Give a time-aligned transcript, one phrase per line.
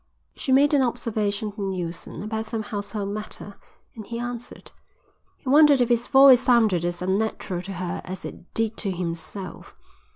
[0.35, 3.57] She made an observation to Neilson about some household matter
[3.93, 4.71] and he answered.
[5.37, 9.75] He wondered if his voice sounded as unnatural to her as it did to himself.